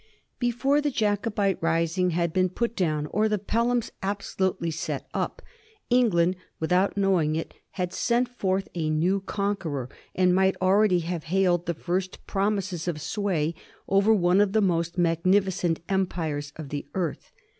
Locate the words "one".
14.11-14.41